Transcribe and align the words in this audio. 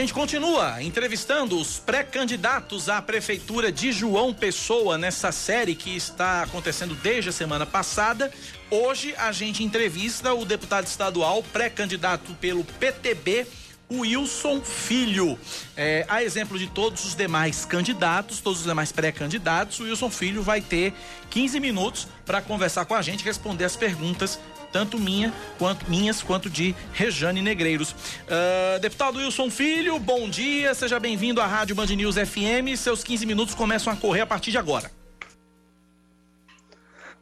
gente 0.00 0.14
continua 0.14 0.80
entrevistando 0.80 1.60
os 1.60 1.80
pré-candidatos 1.80 2.88
à 2.88 3.02
prefeitura 3.02 3.72
de 3.72 3.90
João 3.90 4.32
Pessoa 4.32 4.96
nessa 4.96 5.32
série 5.32 5.74
que 5.74 5.96
está 5.96 6.44
acontecendo 6.44 6.94
desde 6.94 7.30
a 7.30 7.32
semana 7.32 7.66
passada. 7.66 8.32
Hoje 8.70 9.12
a 9.18 9.32
gente 9.32 9.64
entrevista 9.64 10.32
o 10.32 10.44
deputado 10.44 10.86
estadual 10.86 11.42
pré-candidato 11.42 12.32
pelo 12.34 12.62
PTB, 12.62 13.44
Wilson 13.90 14.60
Filho. 14.60 15.36
É, 15.76 16.06
a 16.08 16.22
exemplo 16.22 16.56
de 16.60 16.68
todos 16.68 17.04
os 17.04 17.16
demais 17.16 17.64
candidatos, 17.64 18.40
todos 18.40 18.60
os 18.60 18.66
demais 18.66 18.92
pré-candidatos, 18.92 19.80
o 19.80 19.82
Wilson 19.82 20.10
Filho 20.10 20.44
vai 20.44 20.60
ter 20.60 20.94
15 21.28 21.58
minutos 21.58 22.06
para 22.24 22.40
conversar 22.40 22.84
com 22.84 22.94
a 22.94 23.02
gente, 23.02 23.24
responder 23.24 23.64
as 23.64 23.74
perguntas 23.74 24.38
tanto 24.72 24.98
minha 24.98 25.32
quanto 25.58 25.88
minhas 25.90 26.22
quanto 26.22 26.48
de 26.50 26.74
Rejane 26.92 27.42
Negreiros. 27.42 27.92
Uh, 27.92 28.78
deputado 28.80 29.18
Wilson 29.18 29.50
Filho, 29.50 29.98
bom 29.98 30.28
dia, 30.28 30.74
seja 30.74 30.98
bem-vindo 31.00 31.40
à 31.40 31.46
Rádio 31.46 31.74
Band 31.74 31.86
News 31.86 32.16
FM. 32.16 32.76
Seus 32.76 33.02
15 33.02 33.26
minutos 33.26 33.54
começam 33.54 33.92
a 33.92 33.96
correr 33.96 34.22
a 34.22 34.26
partir 34.26 34.50
de 34.50 34.58
agora. 34.58 34.90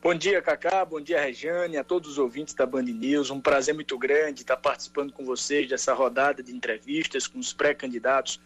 Bom 0.02 0.14
dia, 0.14 0.40
Cacá. 0.40 0.84
Bom 0.84 1.00
dia, 1.00 1.20
Rejane, 1.20 1.76
a 1.76 1.82
todos 1.82 2.12
os 2.12 2.18
ouvintes 2.18 2.54
da 2.54 2.64
Band 2.64 2.82
News. 2.82 3.28
Um 3.30 3.40
prazer 3.40 3.74
muito 3.74 3.98
grande 3.98 4.42
estar 4.42 4.56
participando 4.56 5.12
com 5.12 5.24
vocês 5.24 5.68
dessa 5.68 5.92
rodada 5.94 6.44
de 6.44 6.54
entrevistas 6.54 7.26
com 7.26 7.40
os 7.40 7.52
pré-candidatos 7.52 8.40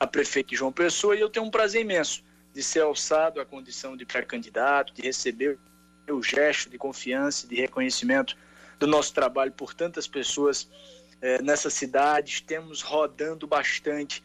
a 0.00 0.06
prefeito 0.06 0.48
de 0.50 0.56
João 0.56 0.72
Pessoa. 0.72 1.14
E 1.14 1.20
eu 1.20 1.28
tenho 1.28 1.44
um 1.44 1.50
prazer 1.50 1.82
imenso 1.82 2.24
de 2.54 2.62
ser 2.62 2.80
alçado 2.80 3.40
à 3.40 3.44
condição 3.44 3.94
de 3.94 4.06
pré-candidato, 4.06 4.94
de 4.94 5.02
receber 5.02 5.58
o 6.10 6.22
gesto 6.22 6.70
de 6.70 6.78
confiança, 6.78 7.46
de 7.46 7.54
reconhecimento 7.56 8.36
do 8.78 8.86
nosso 8.86 9.12
trabalho 9.14 9.52
por 9.52 9.74
tantas 9.74 10.06
pessoas 10.06 10.68
eh, 11.20 11.40
nessa 11.42 11.70
cidade. 11.70 12.42
Temos 12.42 12.82
rodando 12.82 13.46
bastante, 13.46 14.22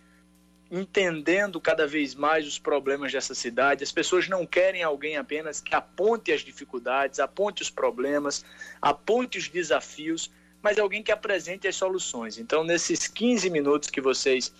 entendendo 0.72 1.61
cada 1.61 1.86
vez 1.86 2.16
mais 2.16 2.47
os 2.47 2.58
problemas 2.58 3.11
dessa 3.11 3.36
cidade. 3.36 3.84
As 3.84 3.92
pessoas 3.92 4.28
não 4.28 4.45
querem 4.45 4.84
alguém 4.84 5.17
apenas 5.17 5.61
que 5.61 5.75
aponte 5.75 6.31
as 6.31 6.42
dificuldades, 6.42 7.19
aponte 7.19 7.61
os 7.61 7.69
problemas, 7.69 8.44
aponte 8.81 9.38
os 9.38 9.47
desafios, 9.47 10.31
mas 10.62 10.80
alguém 10.80 11.03
que 11.03 11.12
apresente 11.12 11.67
as 11.67 11.75
soluções. 11.75 12.38
Então, 12.38 12.64
nesses 12.64 13.08
15 13.08 13.50
minutos 13.50 13.89
que 13.89 14.02
vocês 14.02 14.52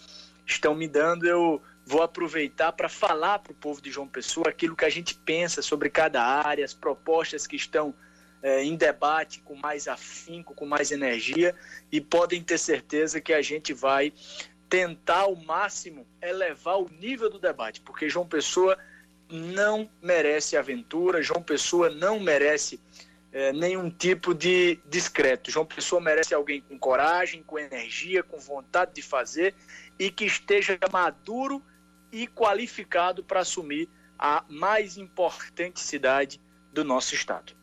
estão 0.46 0.76
me 0.76 0.88
dando, 0.88 1.26
eu 1.26 1.62
vou 1.88 2.04
aproveitar 2.04 2.74
para 2.74 2.90
falar 2.90 3.40
para 3.40 3.54
o 3.54 3.56
povo 3.56 3.82
de 3.82 3.90
João 3.90 4.10
Pessoa 4.10 4.50
aquilo 4.50 4.76
que 4.76 4.84
a 4.84 4.90
gente 4.90 5.16
pensa 5.16 5.62
sobre 5.62 5.90
cada 5.90 6.22
área, 6.22 6.66
as 6.66 6.74
propostas 6.74 7.48
que 7.48 7.56
estão 7.56 7.96
é, 8.44 8.62
em 8.62 8.76
debate 8.76 9.40
com 9.40 9.56
mais 9.56 9.88
afinco, 9.88 10.54
com 10.54 10.66
mais 10.66 10.92
energia, 10.92 11.56
e 11.90 12.02
podem 12.02 12.44
ter 12.44 12.58
certeza 12.58 13.22
que 13.22 13.32
a 13.32 13.42
gente 13.42 13.74
vai 13.74 14.12
tentar 14.68 15.22
ao 15.22 15.36
máximo 15.38 16.06
elevar 16.22 16.78
o 16.78 16.90
nível 17.00 17.30
do 17.30 17.40
debate, 17.40 17.80
porque 17.80 18.10
João 18.10 18.28
Pessoa 18.28 18.78
não 19.30 19.90
merece 20.02 20.58
aventura, 20.58 21.24
João 21.24 21.42
Pessoa 21.42 21.90
não 21.90 22.20
merece 22.20 22.82
é, 23.32 23.54
nenhum 23.54 23.90
tipo 23.90 24.34
de 24.34 24.78
discreto. 24.90 25.50
João 25.50 25.66
Pessoa 25.66 26.02
merece 26.02 26.34
alguém 26.34 26.60
com 26.60 26.78
coragem, 26.78 27.44
com 27.44 27.58
energia, 27.58 28.24
com 28.24 28.38
vontade 28.38 28.94
de 28.94 29.02
fazer 29.02 29.56
e 29.98 30.12
que 30.12 30.26
esteja 30.26 30.78
maduro 30.92 31.64
e 32.12 32.28
qualificado 32.28 33.24
para 33.24 33.42
assumir 33.42 33.90
a 34.18 34.44
mais 34.50 34.98
importante 34.98 35.80
cidade 35.80 36.42
do 36.72 36.84
nosso 36.84 37.14
estado. 37.14 37.54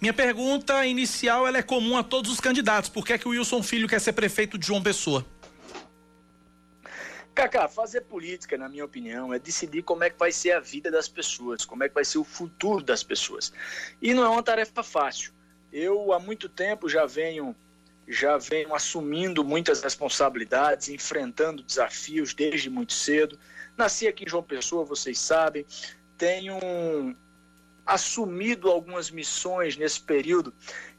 Minha 0.00 0.14
pergunta 0.14 0.86
inicial 0.86 1.46
é 1.46 1.62
comum 1.62 1.96
a 1.96 2.02
todos 2.02 2.30
os 2.30 2.40
candidatos. 2.40 2.88
Por 2.88 3.04
que, 3.04 3.12
é 3.12 3.18
que 3.18 3.28
o 3.28 3.32
Wilson 3.32 3.62
Filho 3.62 3.88
quer 3.88 4.00
ser 4.00 4.12
prefeito 4.12 4.56
de 4.56 4.66
João 4.66 4.82
Pessoa? 4.82 5.26
Cacá, 7.34 7.68
fazer 7.68 8.02
política, 8.02 8.58
na 8.58 8.68
minha 8.68 8.84
opinião, 8.84 9.32
é 9.32 9.38
decidir 9.38 9.82
como 9.82 10.04
é 10.04 10.10
que 10.10 10.18
vai 10.18 10.32
ser 10.32 10.52
a 10.52 10.60
vida 10.60 10.90
das 10.90 11.08
pessoas, 11.08 11.64
como 11.64 11.84
é 11.84 11.88
que 11.88 11.94
vai 11.94 12.04
ser 12.04 12.18
o 12.18 12.24
futuro 12.24 12.82
das 12.82 13.02
pessoas. 13.02 13.52
E 14.00 14.12
não 14.12 14.24
é 14.24 14.28
uma 14.28 14.42
tarefa 14.42 14.82
fácil. 14.82 15.32
Eu 15.72 16.12
há 16.12 16.18
muito 16.18 16.48
tempo 16.48 16.88
já 16.88 17.06
venho 17.06 17.54
já 18.08 18.36
venho 18.36 18.74
assumindo 18.74 19.44
muitas 19.44 19.80
responsabilidades, 19.82 20.88
enfrentando 20.88 21.62
desafios 21.62 22.34
desde 22.34 22.68
muito 22.68 22.92
cedo. 22.92 23.38
Nasci 23.80 24.06
aqui 24.06 24.24
em 24.24 24.28
João 24.28 24.42
Pessoa, 24.42 24.84
vocês 24.84 25.18
sabem. 25.18 25.64
Tenho 26.18 26.58
assumido 27.86 28.70
algumas 28.70 29.10
missões 29.10 29.74
nesse 29.74 30.02
período 30.02 30.52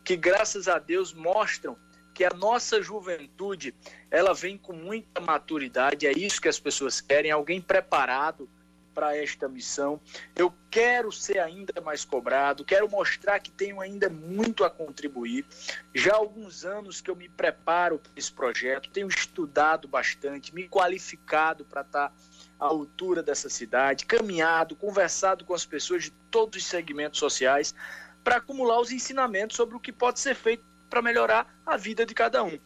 que, 0.04 0.18
graças 0.18 0.68
a 0.68 0.80
Deus, 0.80 1.14
mostram 1.14 1.78
que 2.12 2.26
a 2.26 2.32
nossa 2.32 2.82
juventude 2.82 3.76
ela 4.10 4.34
vem 4.34 4.58
com 4.58 4.74
muita 4.74 5.22
maturidade. 5.22 6.08
É 6.08 6.12
isso 6.12 6.42
que 6.42 6.48
as 6.48 6.60
pessoas 6.60 7.00
querem, 7.00 7.30
alguém 7.30 7.62
preparado 7.62 8.50
para 8.96 9.16
esta 9.16 9.48
missão. 9.48 10.02
Eu 10.36 10.54
quero 10.70 11.12
ser 11.12 11.38
ainda 11.38 11.80
mais 11.82 12.04
cobrado, 12.04 12.66
quero 12.66 12.90
mostrar 12.90 13.40
que 13.40 13.52
tenho 13.52 13.80
ainda 13.80 14.10
muito 14.10 14.64
a 14.64 14.70
contribuir. 14.70 15.46
Já 15.94 16.14
há 16.14 16.18
alguns 16.18 16.66
anos 16.66 17.00
que 17.00 17.10
eu 17.10 17.16
me 17.16 17.30
preparo 17.30 18.00
para 18.00 18.12
esse 18.16 18.32
projeto, 18.32 18.90
tenho 18.90 19.08
estudado 19.08 19.88
bastante, 19.88 20.54
me 20.54 20.68
qualificado 20.68 21.64
para 21.64 21.82
estar 21.82 22.14
à 22.62 22.66
altura 22.66 23.24
dessa 23.24 23.50
cidade, 23.50 24.06
caminhado, 24.06 24.76
conversado 24.76 25.44
com 25.44 25.56
as 25.56 25.66
pessoas 25.66 26.04
de 26.04 26.12
todos 26.30 26.62
os 26.62 26.68
segmentos 26.68 27.20
sociais 27.20 27.74
para 28.24 28.36
acumular 28.38 28.80
os 28.80 28.92
ensinamentos 28.92 29.58
sobre 29.58 29.76
o 29.76 29.80
que 29.80 29.92
pode 29.92 30.20
ser 30.20 30.36
feito 30.36 30.64
para 30.88 31.02
melhorar 31.02 31.52
a 31.66 31.76
vida 31.76 32.06
de 32.06 32.14
cada 32.14 32.44
um. 32.44 32.60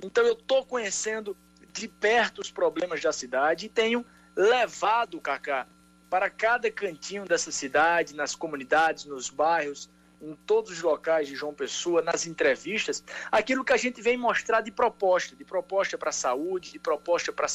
Então 0.00 0.24
eu 0.24 0.34
estou 0.34 0.64
conhecendo 0.64 1.36
de 1.72 1.88
perto 1.88 2.40
os 2.40 2.52
problemas 2.52 3.00
da 3.00 3.12
cidade 3.12 3.66
e 3.66 3.68
tenho 3.68 4.06
levado, 4.36 5.20
Cacá, 5.20 5.66
para 6.08 6.30
cada 6.30 6.70
cantinho 6.70 7.24
dessa 7.24 7.50
cidade, 7.50 8.14
nas 8.14 8.36
comunidades, 8.36 9.06
nos 9.06 9.28
bairros, 9.28 9.90
em 10.20 10.36
todos 10.46 10.70
os 10.70 10.82
locais 10.82 11.26
de 11.26 11.34
João 11.34 11.52
Pessoa, 11.52 12.00
nas 12.00 12.26
entrevistas, 12.26 13.02
aquilo 13.30 13.64
que 13.64 13.72
a 13.72 13.76
gente 13.76 14.00
vem 14.00 14.16
mostrar 14.16 14.60
de 14.60 14.70
proposta, 14.70 15.34
de 15.34 15.44
proposta 15.44 15.98
para 15.98 16.10
a 16.10 16.12
saúde, 16.12 16.70
de 16.70 16.78
proposta 16.78 17.32
para 17.32 17.48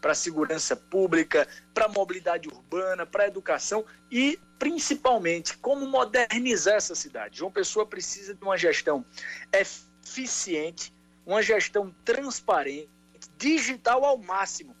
para 0.00 0.12
a 0.12 0.14
segurança 0.14 0.74
pública, 0.74 1.46
para 1.74 1.86
a 1.86 1.88
mobilidade 1.88 2.48
urbana, 2.48 3.04
para 3.04 3.24
a 3.24 3.26
educação 3.26 3.84
e, 4.10 4.38
principalmente, 4.58 5.56
como 5.58 5.86
modernizar 5.86 6.74
essa 6.74 6.94
cidade. 6.94 7.38
João 7.38 7.50
Pessoa 7.50 7.86
precisa 7.86 8.34
de 8.34 8.42
uma 8.42 8.56
gestão 8.56 9.04
eficiente, 9.52 10.92
uma 11.26 11.42
gestão 11.42 11.94
transparente, 12.04 12.88
digital 13.36 14.04
ao 14.04 14.18
máximo 14.18 14.74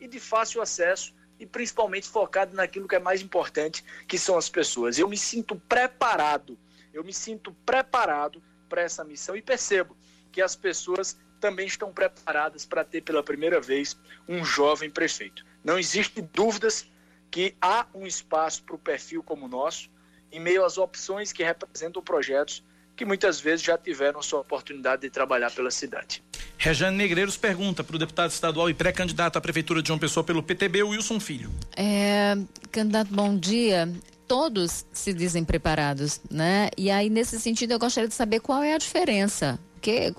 e 0.00 0.08
de 0.08 0.18
fácil 0.18 0.62
acesso 0.62 1.14
e 1.38 1.46
principalmente 1.46 2.08
focado 2.08 2.54
naquilo 2.54 2.86
que 2.86 2.94
é 2.94 2.98
mais 2.98 3.20
importante, 3.20 3.84
que 4.06 4.18
são 4.18 4.36
as 4.36 4.48
pessoas. 4.48 4.98
Eu 4.98 5.08
me 5.08 5.16
sinto 5.16 5.56
preparado, 5.56 6.58
eu 6.92 7.02
me 7.02 7.12
sinto 7.12 7.52
preparado 7.66 8.42
para 8.68 8.82
essa 8.82 9.04
missão 9.04 9.36
e 9.36 9.42
percebo 9.42 9.96
que 10.30 10.40
as 10.40 10.56
pessoas 10.56 11.18
também 11.42 11.66
estão 11.66 11.92
preparadas 11.92 12.64
para 12.64 12.84
ter 12.84 13.00
pela 13.00 13.20
primeira 13.20 13.60
vez 13.60 13.98
um 14.28 14.44
jovem 14.44 14.88
prefeito. 14.88 15.44
Não 15.64 15.76
existe 15.76 16.22
dúvidas 16.22 16.86
que 17.32 17.56
há 17.60 17.84
um 17.92 18.06
espaço 18.06 18.62
para 18.62 18.76
o 18.76 18.78
perfil 18.78 19.24
como 19.24 19.46
o 19.46 19.48
nosso, 19.48 19.90
em 20.30 20.38
meio 20.38 20.64
às 20.64 20.78
opções 20.78 21.32
que 21.32 21.42
representam 21.42 22.00
projetos 22.00 22.64
que 22.94 23.04
muitas 23.04 23.40
vezes 23.40 23.64
já 23.64 23.76
tiveram 23.76 24.22
sua 24.22 24.38
oportunidade 24.40 25.02
de 25.02 25.10
trabalhar 25.10 25.50
pela 25.50 25.70
cidade. 25.70 26.22
Rejane 26.56 26.96
Negreiros 26.96 27.36
pergunta 27.36 27.82
para 27.82 27.96
o 27.96 27.98
deputado 27.98 28.30
estadual 28.30 28.70
e 28.70 28.74
pré-candidato 28.74 29.36
à 29.36 29.40
Prefeitura 29.40 29.82
de 29.82 29.88
João 29.88 29.98
Pessoa 29.98 30.22
pelo 30.22 30.44
PTB, 30.44 30.84
Wilson 30.84 31.18
Filho. 31.18 31.50
É, 31.76 32.36
candidato, 32.70 33.12
bom 33.12 33.36
dia. 33.36 33.92
Todos 34.28 34.86
se 34.92 35.12
dizem 35.12 35.44
preparados, 35.44 36.20
né? 36.30 36.68
E 36.78 36.88
aí, 36.88 37.10
nesse 37.10 37.40
sentido, 37.40 37.72
eu 37.72 37.78
gostaria 37.80 38.06
de 38.06 38.14
saber 38.14 38.38
qual 38.38 38.62
é 38.62 38.74
a 38.74 38.78
diferença. 38.78 39.58
Que, 39.80 40.12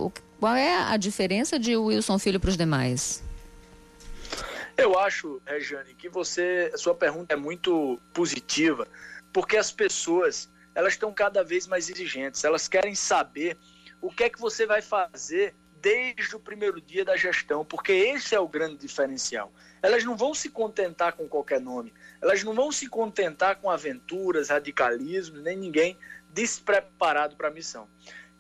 qual 0.44 0.58
é 0.58 0.76
a 0.76 0.98
diferença 0.98 1.58
de 1.58 1.78
Wilson 1.78 2.20
Filho 2.20 2.38
para 2.38 2.50
os 2.50 2.58
demais? 2.58 3.24
Eu 4.76 5.00
acho, 5.00 5.42
Rejane, 5.46 5.94
que 5.94 6.10
você, 6.10 6.70
sua 6.76 6.94
pergunta 6.94 7.34
é 7.34 7.38
muito 7.38 7.98
positiva, 8.14 8.86
porque 9.32 9.56
as 9.56 9.72
pessoas, 9.72 10.50
elas 10.76 10.96
estão 10.96 11.14
cada 11.14 11.46
vez 11.46 11.66
mais 11.66 11.90
exigentes, 11.90 12.44
elas 12.44 12.68
querem 12.68 12.94
saber 12.94 13.58
o 14.02 14.12
que 14.12 14.26
é 14.26 14.30
que 14.30 14.38
você 14.38 14.66
vai 14.66 14.82
fazer 14.82 15.56
desde 15.82 16.36
o 16.36 16.40
primeiro 16.42 16.82
dia 16.82 17.06
da 17.06 17.16
gestão, 17.16 17.64
porque 17.64 17.94
esse 17.94 18.36
é 18.36 18.40
o 18.40 18.46
grande 18.46 18.76
diferencial. 18.76 19.50
Elas 19.82 20.04
não 20.04 20.18
vão 20.18 20.34
se 20.34 20.50
contentar 20.50 21.14
com 21.14 21.26
qualquer 21.26 21.62
nome, 21.62 21.94
elas 22.22 22.44
não 22.44 22.54
vão 22.54 22.70
se 22.70 22.90
contentar 22.90 23.62
com 23.62 23.72
aventuras, 23.72 24.50
radicalismo, 24.50 25.38
nem 25.38 25.56
ninguém 25.56 25.98
despreparado 26.34 27.38
para 27.38 27.48
a 27.48 27.52
missão. 27.52 27.88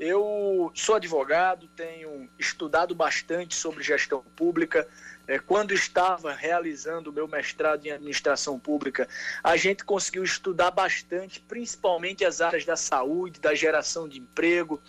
Eu 0.06 0.70
sou 0.76 0.96
advogado, 0.96 1.66
tenho 1.78 2.30
estudado 2.38 2.94
bastante 2.94 3.56
sobre 3.56 3.82
gestão 3.82 4.22
pública. 4.36 4.86
É, 5.26 5.40
quando 5.40 5.74
estava 5.74 6.34
realizando 6.34 7.10
o 7.10 7.14
meu 7.14 7.26
mestrado 7.26 7.86
em 7.86 7.92
administração 7.92 8.60
pública, 8.60 9.08
a 9.42 9.56
gente 9.56 9.86
conseguiu 9.86 10.22
estudar 10.22 10.72
bastante, 10.72 11.40
principalmente 11.40 12.26
as 12.26 12.42
áreas 12.42 12.66
da 12.66 12.76
saúde, 12.76 13.40
da 13.40 13.56
geração 13.56 14.06
de 14.06 14.20
emprego, 14.20 14.84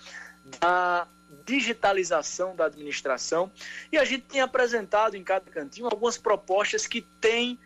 da 0.58 1.06
digitalização 1.46 2.56
da 2.56 2.64
administração. 2.64 3.52
E 3.92 3.98
a 3.98 4.04
gente 4.04 4.24
tem 4.24 4.40
apresentado 4.40 5.16
em 5.16 5.22
cada 5.22 5.48
cantinho 5.48 5.86
algumas 5.86 6.18
propostas 6.18 6.88
que 6.88 7.02
têm 7.20 7.56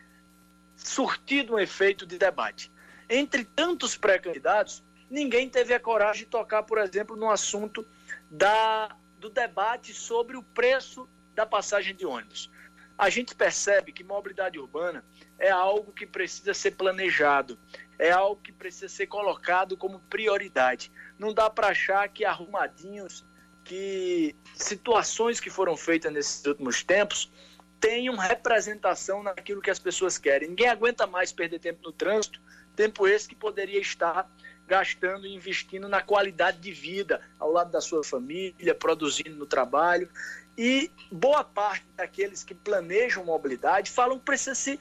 surtido 0.76 1.54
um 1.54 1.58
efeito 1.58 2.04
de 2.04 2.18
debate. 2.18 2.70
Entre 3.08 3.42
tantos 3.42 3.96
pré-candidatos, 3.96 4.82
ninguém 5.10 5.48
teve 5.48 5.74
a 5.74 5.80
coragem 5.80 6.24
de 6.24 6.30
tocar, 6.30 6.62
por 6.62 6.78
exemplo, 6.78 7.16
no 7.16 7.30
assunto 7.30 7.86
da, 8.30 8.96
do 9.18 9.28
debate 9.28 9.94
sobre 9.94 10.36
o 10.36 10.42
preço 10.42 11.08
da 11.34 11.46
passagem 11.46 11.94
de 11.94 12.04
ônibus. 12.04 12.50
A 12.98 13.08
gente 13.10 13.34
percebe 13.34 13.92
que 13.92 14.02
mobilidade 14.02 14.58
urbana 14.58 15.04
é 15.38 15.50
algo 15.50 15.92
que 15.92 16.04
precisa 16.04 16.52
ser 16.52 16.72
planejado, 16.72 17.56
é 17.96 18.10
algo 18.10 18.42
que 18.42 18.50
precisa 18.50 18.88
ser 18.88 19.06
colocado 19.06 19.76
como 19.76 20.00
prioridade. 20.00 20.90
Não 21.16 21.32
dá 21.32 21.48
para 21.48 21.68
achar 21.68 22.08
que 22.08 22.24
arrumadinhos, 22.24 23.24
que 23.64 24.34
situações 24.54 25.38
que 25.38 25.48
foram 25.48 25.76
feitas 25.76 26.12
nesses 26.12 26.44
últimos 26.44 26.82
tempos 26.82 27.30
tenham 27.78 28.16
representação 28.16 29.22
naquilo 29.22 29.62
que 29.62 29.70
as 29.70 29.78
pessoas 29.78 30.18
querem. 30.18 30.48
Ninguém 30.48 30.68
aguenta 30.68 31.06
mais 31.06 31.32
perder 31.32 31.60
tempo 31.60 31.80
no 31.84 31.92
trânsito, 31.92 32.40
tempo 32.74 33.06
esse 33.06 33.28
que 33.28 33.36
poderia 33.36 33.80
estar 33.80 34.28
gastando 34.68 35.26
e 35.26 35.34
investindo 35.34 35.88
na 35.88 36.02
qualidade 36.02 36.58
de 36.58 36.70
vida 36.70 37.22
ao 37.40 37.50
lado 37.50 37.72
da 37.72 37.80
sua 37.80 38.04
família, 38.04 38.74
produzindo 38.74 39.34
no 39.34 39.46
trabalho. 39.46 40.08
E 40.56 40.90
boa 41.10 41.42
parte 41.42 41.86
daqueles 41.96 42.44
que 42.44 42.54
planejam 42.54 43.24
mobilidade 43.24 43.90
falam 43.90 44.18
que 44.18 44.26
precisa 44.26 44.54
se, 44.54 44.78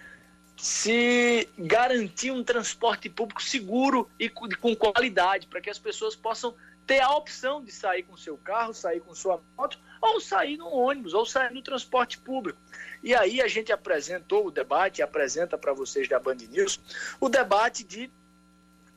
se 0.57 1.47
garantir 1.57 2.31
um 2.31 2.43
transporte 2.43 3.09
público 3.09 3.41
seguro 3.41 4.09
e 4.19 4.29
com 4.29 4.75
qualidade, 4.75 5.47
para 5.47 5.61
que 5.61 5.69
as 5.69 5.79
pessoas 5.79 6.15
possam 6.15 6.53
ter 6.85 6.99
a 6.99 7.11
opção 7.11 7.63
de 7.63 7.71
sair 7.71 8.03
com 8.03 8.17
seu 8.17 8.37
carro, 8.37 8.73
sair 8.73 8.99
com 8.99 9.13
sua 9.13 9.41
moto, 9.57 9.79
ou 10.01 10.19
sair 10.19 10.57
no 10.57 10.67
ônibus, 10.67 11.13
ou 11.13 11.25
sair 11.25 11.53
no 11.53 11.61
transporte 11.61 12.17
público. 12.17 12.59
E 13.03 13.13
aí 13.15 13.41
a 13.41 13.47
gente 13.47 13.71
apresentou 13.71 14.47
o 14.47 14.51
debate, 14.51 15.01
apresenta 15.01 15.57
para 15.57 15.73
vocês 15.73 16.09
da 16.09 16.19
Band 16.19 16.37
News, 16.49 16.79
o 17.19 17.29
debate 17.29 17.83
de 17.83 18.11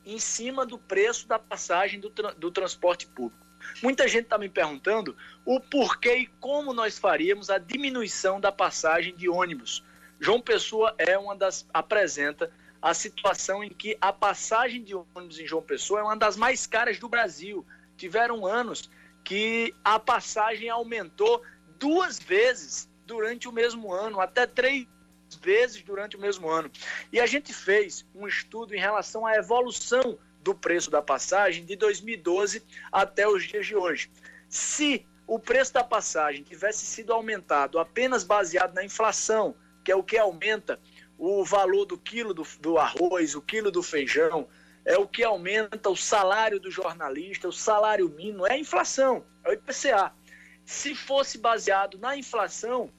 em 0.05 0.19
cima 0.19 0.65
do 0.65 0.79
preço 0.79 1.29
da 1.29 1.39
passagem 1.39 2.01
do, 2.01 2.11
tra 2.11 2.33
do 2.33 2.51
transporte 2.51 3.07
público. 3.07 3.47
Muita 3.83 4.09
gente 4.09 4.25
está 4.25 4.39
me 4.39 4.49
perguntando 4.49 5.17
o 5.45 5.61
porquê 5.61 6.17
e 6.17 6.27
como 6.27 6.73
nós 6.73 6.99
faríamos 6.99 7.51
a 7.51 7.59
diminuição 7.59 8.41
da 8.41 8.51
passagem 8.51 9.15
de 9.15 9.29
ônibus. 9.29 9.85
João 10.19 10.41
Pessoa 10.41 10.95
é 10.99 11.17
uma 11.19 11.37
das 11.37 11.67
apresenta 11.73 12.51
a 12.81 12.95
situação 12.95 13.63
em 13.63 13.69
que 13.69 13.97
a 14.01 14.13
passagem 14.13 14.83
de 14.83 14.95
ônibus 14.95 15.39
em 15.39 15.47
João 15.47 15.63
Pessoa 15.63 16.01
é 16.01 16.03
uma 16.03 16.17
das 16.17 16.37
mais 16.37 16.67
caras 16.67 16.99
do 16.99 17.09
Brasil. 17.09 17.67
Tiveram 17.97 18.47
anos 18.47 18.91
que 19.23 19.75
a 19.85 19.99
passagem 19.99 20.71
aumentou 20.71 21.43
duas 21.79 22.19
vezes 22.19 22.89
durante 23.07 23.49
o 23.49 23.53
mesmo 23.53 23.93
ano, 23.93 24.21
até 24.21 24.47
três 24.47 24.87
vezes 25.35 25.83
durante 25.83 26.17
o 26.17 26.21
mesmo 26.21 26.49
ano. 26.49 26.71
E 27.13 27.21
a 27.21 27.27
gente 27.27 27.53
fez 27.53 28.07
um 28.15 28.27
estudo 28.27 28.75
em 28.75 28.81
relação 28.81 29.27
à 29.27 29.37
evolução 29.37 30.19
do 30.43 30.55
preço 30.55 30.91
da 30.91 31.03
passagem 31.03 31.65
de 31.65 31.77
2012 31.77 32.63
até 32.91 33.29
os 33.29 33.45
dias 33.45 33.67
de 33.67 33.77
hoje. 33.77 34.11
Se 34.49 35.07
o 35.27 35.39
preço 35.39 35.73
da 35.73 35.85
passagem 35.85 36.43
tivesse 36.43 36.85
sido 36.85 37.13
aumentado 37.13 37.79
apenas 37.79 38.25
baseado 38.25 38.75
na 38.75 38.85
inflação, 38.85 39.55
que 39.85 39.93
é 39.93 39.95
o 39.95 40.03
que 40.03 40.19
aumenta 40.19 40.81
o 41.17 41.45
valor 41.45 41.85
do 41.85 41.99
quilo 41.99 42.33
do, 42.33 42.45
do 42.61 42.79
arroz, 42.79 43.35
o 43.35 43.43
quilo 43.43 43.71
do 43.71 43.83
feijão, 43.83 44.49
é 44.85 44.97
o 44.97 45.07
que 45.07 45.23
aumenta 45.23 45.91
o 45.91 45.97
salário 45.97 46.59
do 46.59 46.71
jornalista, 46.71 47.47
o 47.47 47.53
salário 47.53 48.09
mínimo, 48.09 48.47
é 48.47 48.55
a 48.55 48.59
inflação, 48.59 49.25
é 49.45 49.51
o 49.51 49.53
IPCA. 49.53 50.13
Se 50.65 50.95
fosse 50.95 51.39
baseado 51.39 51.99
na 51.99 52.17
inflação, 52.17 52.91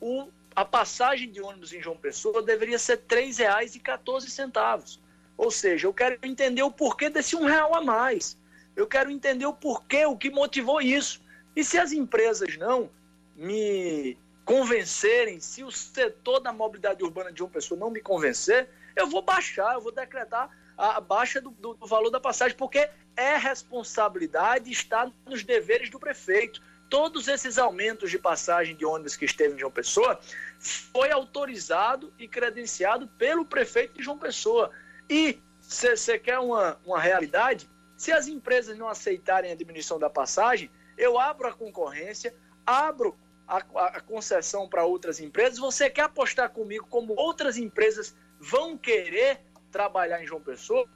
o 0.00 0.28
a 0.58 0.64
passagem 0.64 1.30
de 1.30 1.40
ônibus 1.40 1.72
em 1.72 1.80
João 1.80 1.96
Pessoa 1.96 2.42
deveria 2.42 2.80
ser 2.80 2.94
R$ 3.08 3.28
3,14. 3.28 4.98
Ou 5.36 5.52
seja, 5.52 5.86
eu 5.86 5.94
quero 5.94 6.18
entender 6.24 6.64
o 6.64 6.70
porquê 6.72 7.08
desse 7.08 7.36
um 7.36 7.44
real 7.44 7.76
a 7.76 7.80
mais. 7.80 8.36
Eu 8.74 8.84
quero 8.84 9.08
entender 9.08 9.46
o 9.46 9.52
porquê, 9.52 10.04
o 10.04 10.16
que 10.16 10.28
motivou 10.30 10.80
isso. 10.80 11.22
E 11.54 11.62
se 11.62 11.78
as 11.78 11.92
empresas 11.92 12.56
não 12.56 12.90
me 13.36 14.18
convencerem, 14.44 15.38
se 15.38 15.62
o 15.62 15.70
setor 15.70 16.40
da 16.40 16.52
mobilidade 16.52 17.04
urbana 17.04 17.30
de 17.30 17.38
João 17.38 17.50
Pessoa 17.50 17.78
não 17.78 17.88
me 17.88 18.00
convencer, 18.00 18.68
eu 18.96 19.06
vou 19.06 19.22
baixar, 19.22 19.74
eu 19.74 19.80
vou 19.80 19.92
decretar 19.92 20.50
a 20.76 21.00
baixa 21.00 21.40
do, 21.40 21.50
do, 21.50 21.74
do 21.74 21.86
valor 21.86 22.10
da 22.10 22.18
passagem, 22.18 22.56
porque 22.56 22.90
é 23.16 23.36
responsabilidade, 23.36 24.72
está 24.72 25.08
nos 25.24 25.44
deveres 25.44 25.88
do 25.88 26.00
prefeito 26.00 26.60
todos 26.88 27.28
esses 27.28 27.58
aumentos 27.58 28.10
de 28.10 28.18
passagem 28.18 28.74
de 28.74 28.84
ônibus 28.84 29.16
que 29.16 29.24
esteve 29.24 29.54
em 29.54 29.58
João 29.58 29.70
Pessoa 29.70 30.18
foi 30.58 31.10
autorizado 31.10 32.12
e 32.18 32.26
credenciado 32.26 33.06
pelo 33.06 33.44
prefeito 33.44 33.94
de 33.94 34.02
João 34.02 34.18
Pessoa. 34.18 34.70
E 35.08 35.40
você 35.60 36.18
quer 36.18 36.38
uma, 36.38 36.78
uma 36.84 36.98
realidade? 36.98 37.68
Se 37.96 38.12
as 38.12 38.26
empresas 38.26 38.76
não 38.78 38.88
aceitarem 38.88 39.52
a 39.52 39.54
diminuição 39.54 39.98
da 39.98 40.08
passagem, 40.08 40.70
eu 40.96 41.18
abro 41.18 41.48
a 41.48 41.52
concorrência, 41.52 42.34
abro 42.64 43.16
a, 43.46 43.58
a 43.58 44.00
concessão 44.00 44.68
para 44.68 44.84
outras 44.84 45.20
empresas. 45.20 45.58
Você 45.58 45.90
quer 45.90 46.02
apostar 46.02 46.50
comigo 46.50 46.86
como 46.88 47.14
outras 47.16 47.56
empresas 47.56 48.16
vão 48.38 48.78
querer 48.78 49.40
trabalhar 49.70 50.22
em 50.22 50.26
João 50.26 50.40
Pessoa? 50.40 50.88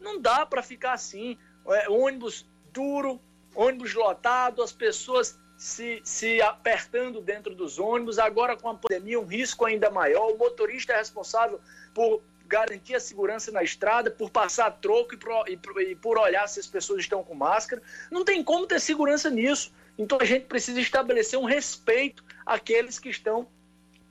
Não 0.00 0.20
dá 0.20 0.44
para 0.44 0.62
ficar 0.62 0.92
assim. 0.92 1.38
É, 1.68 1.88
ônibus 1.88 2.46
duro, 2.72 3.20
ônibus 3.56 3.94
lotado, 3.94 4.62
as 4.62 4.70
pessoas 4.70 5.38
se, 5.56 6.00
se 6.04 6.40
apertando 6.42 7.20
dentro 7.20 7.54
dos 7.54 7.78
ônibus. 7.78 8.18
Agora, 8.18 8.56
com 8.56 8.68
a 8.68 8.74
pandemia, 8.74 9.18
um 9.18 9.24
risco 9.24 9.64
ainda 9.64 9.90
maior. 9.90 10.32
O 10.32 10.38
motorista 10.38 10.92
é 10.92 10.98
responsável 10.98 11.58
por 11.94 12.22
garantir 12.46 12.94
a 12.94 13.00
segurança 13.00 13.50
na 13.50 13.62
estrada, 13.62 14.10
por 14.10 14.30
passar 14.30 14.70
troco 14.70 15.14
e 15.14 15.16
por, 15.16 15.80
e, 15.80 15.90
e 15.90 15.94
por 15.96 16.18
olhar 16.18 16.46
se 16.48 16.60
as 16.60 16.66
pessoas 16.66 17.00
estão 17.00 17.24
com 17.24 17.34
máscara. 17.34 17.82
Não 18.10 18.24
tem 18.24 18.44
como 18.44 18.66
ter 18.66 18.80
segurança 18.80 19.30
nisso. 19.30 19.72
Então, 19.98 20.18
a 20.20 20.24
gente 20.24 20.44
precisa 20.44 20.78
estabelecer 20.78 21.38
um 21.38 21.44
respeito 21.44 22.22
àqueles 22.44 22.98
que 22.98 23.08
estão 23.08 23.48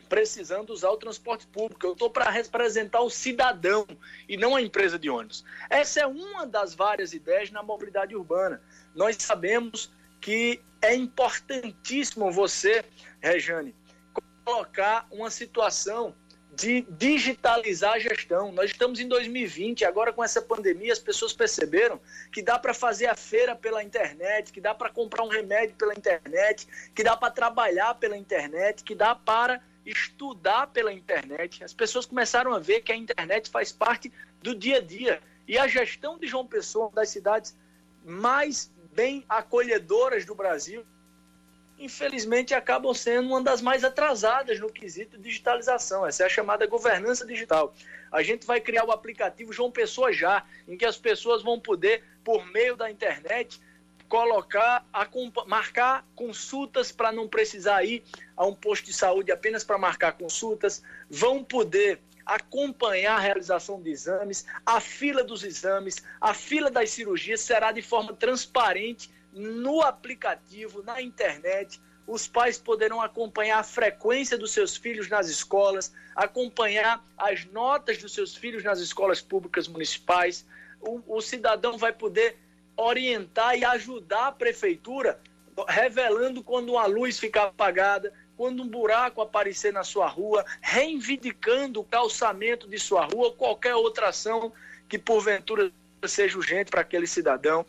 precisando 0.05 0.69
usar 0.69 0.89
o 0.89 0.97
transporte 0.97 1.45
público. 1.47 1.85
Eu 1.85 1.93
estou 1.93 2.09
para 2.09 2.29
representar 2.29 3.01
o 3.01 3.09
cidadão 3.09 3.85
e 4.27 4.37
não 4.37 4.55
a 4.55 4.61
empresa 4.61 4.97
de 4.97 5.09
ônibus. 5.09 5.43
Essa 5.69 6.01
é 6.01 6.07
uma 6.07 6.45
das 6.45 6.73
várias 6.73 7.13
ideias 7.13 7.51
na 7.51 7.63
mobilidade 7.63 8.15
urbana. 8.15 8.61
Nós 8.93 9.17
sabemos 9.19 9.91
que 10.21 10.61
é 10.81 10.95
importantíssimo 10.95 12.31
você, 12.31 12.83
Rejane, 13.21 13.75
colocar 14.43 15.07
uma 15.11 15.31
situação 15.31 16.15
de 16.55 16.81
digitalizar 16.89 17.93
a 17.93 17.99
gestão. 17.99 18.51
Nós 18.51 18.71
estamos 18.71 18.99
em 18.99 19.07
2020, 19.07 19.83
agora 19.83 20.13
com 20.13 20.23
essa 20.23 20.41
pandemia, 20.41 20.93
as 20.93 20.99
pessoas 20.99 21.33
perceberam 21.33 21.99
que 22.31 22.41
dá 22.41 22.57
para 22.57 22.73
fazer 22.73 23.07
a 23.07 23.15
feira 23.15 23.55
pela 23.55 23.83
internet, 23.83 24.53
que 24.53 24.61
dá 24.61 24.73
para 24.73 24.89
comprar 24.89 25.23
um 25.23 25.27
remédio 25.27 25.75
pela 25.75 25.93
internet, 25.93 26.65
que 26.95 27.03
dá 27.03 27.17
para 27.17 27.31
trabalhar 27.31 27.95
pela 27.95 28.15
internet, 28.15 28.83
que 28.83 28.95
dá 28.95 29.13
para 29.13 29.61
estudar 29.85 30.67
pela 30.67 30.91
internet. 30.91 31.63
As 31.63 31.73
pessoas 31.73 32.05
começaram 32.05 32.53
a 32.53 32.59
ver 32.59 32.81
que 32.81 32.91
a 32.91 32.95
internet 32.95 33.49
faz 33.49 33.71
parte 33.71 34.11
do 34.41 34.55
dia 34.55 34.77
a 34.77 34.81
dia. 34.81 35.21
E 35.47 35.57
a 35.57 35.67
gestão 35.67 36.17
de 36.17 36.25
João 36.25 36.47
Pessoa, 36.47 36.91
das 36.91 37.09
cidades 37.09 37.55
mais 38.03 38.71
bem 38.93 39.23
acolhedoras 39.29 40.25
do 40.25 40.33
Brasil, 40.33 40.85
infelizmente 41.77 42.53
acabam 42.53 42.93
sendo 42.93 43.27
uma 43.27 43.41
das 43.41 43.61
mais 43.61 43.83
atrasadas 43.83 44.59
no 44.59 44.71
quesito 44.71 45.17
digitalização. 45.17 46.05
Essa 46.05 46.23
é 46.23 46.25
a 46.25 46.29
chamada 46.29 46.65
governança 46.65 47.25
digital. 47.25 47.75
A 48.11 48.23
gente 48.23 48.45
vai 48.47 48.61
criar 48.61 48.85
o 48.85 48.91
aplicativo 48.91 49.51
João 49.51 49.69
Pessoa 49.69 50.13
Já, 50.13 50.45
em 50.67 50.77
que 50.77 50.85
as 50.85 50.97
pessoas 50.97 51.43
vão 51.43 51.59
poder, 51.59 52.03
por 52.23 52.45
meio 52.47 52.75
da 52.75 52.89
internet, 52.89 53.61
colocar, 54.07 54.85
marcar 55.47 56.05
consultas 56.15 56.91
para 56.91 57.11
não 57.11 57.27
precisar 57.27 57.83
ir 57.83 58.03
a 58.35 58.45
um 58.45 58.53
posto 58.53 58.85
de 58.85 58.93
saúde 58.93 59.31
apenas 59.31 59.63
para 59.63 59.77
marcar 59.77 60.13
consultas, 60.13 60.83
vão 61.09 61.43
poder 61.43 61.99
acompanhar 62.25 63.17
a 63.17 63.19
realização 63.19 63.81
de 63.81 63.91
exames, 63.91 64.45
a 64.65 64.79
fila 64.81 65.23
dos 65.23 65.43
exames, 65.43 66.03
a 66.19 66.33
fila 66.33 66.71
das 66.71 66.89
cirurgias 66.89 67.41
será 67.41 67.71
de 67.71 67.81
forma 67.81 68.13
transparente 68.13 69.11
no 69.31 69.81
aplicativo, 69.81 70.81
na 70.81 71.01
internet. 71.01 71.79
Os 72.07 72.27
pais 72.27 72.57
poderão 72.57 73.01
acompanhar 73.01 73.59
a 73.59 73.63
frequência 73.63 74.37
dos 74.37 74.51
seus 74.51 74.77
filhos 74.77 75.09
nas 75.09 75.27
escolas, 75.27 75.91
acompanhar 76.15 77.03
as 77.17 77.45
notas 77.45 77.97
dos 77.97 78.13
seus 78.13 78.35
filhos 78.35 78.63
nas 78.63 78.79
escolas 78.79 79.21
públicas 79.21 79.67
municipais. 79.67 80.45
O, 80.79 81.17
o 81.17 81.21
cidadão 81.21 81.77
vai 81.77 81.91
poder 81.91 82.37
orientar 82.77 83.57
e 83.57 83.65
ajudar 83.65 84.27
a 84.27 84.31
prefeitura, 84.31 85.19
revelando 85.67 86.43
quando 86.43 86.73
uma 86.73 86.85
luz 86.85 87.17
ficar 87.17 87.45
apagada, 87.45 88.13
quando 88.35 88.63
um 88.63 88.67
buraco 88.67 89.21
aparecer 89.21 89.71
na 89.71 89.83
sua 89.83 90.07
rua, 90.07 90.45
reivindicando 90.61 91.79
o 91.79 91.83
calçamento 91.83 92.67
de 92.67 92.77
sua 92.77 93.05
rua, 93.05 93.33
qualquer 93.33 93.75
outra 93.75 94.09
ação 94.09 94.51
que 94.89 94.99
porventura 94.99 95.71
seja 96.05 96.37
urgente 96.37 96.69
para 96.69 96.81
aquele 96.81 97.07
cidadão. 97.07 97.65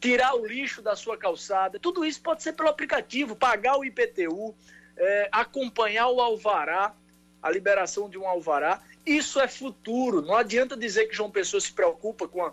tirar 0.00 0.34
o 0.34 0.44
lixo 0.44 0.82
da 0.82 0.96
sua 0.96 1.16
calçada. 1.16 1.78
Tudo 1.78 2.04
isso 2.04 2.20
pode 2.20 2.42
ser 2.42 2.54
pelo 2.54 2.68
aplicativo, 2.68 3.36
pagar 3.36 3.78
o 3.78 3.84
IPTU, 3.84 4.52
é, 4.96 5.28
acompanhar 5.30 6.08
o 6.08 6.20
alvará, 6.20 6.92
a 7.40 7.48
liberação 7.48 8.10
de 8.10 8.18
um 8.18 8.26
alvará. 8.26 8.82
Isso 9.06 9.40
é 9.40 9.46
futuro. 9.46 10.20
Não 10.20 10.36
adianta 10.36 10.76
dizer 10.76 11.06
que 11.06 11.14
João 11.14 11.30
Pessoa 11.30 11.60
se 11.60 11.72
preocupa 11.72 12.26
com 12.26 12.44
a, 12.44 12.52